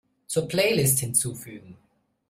[0.25, 1.77] Zur Playlist hinzufügen.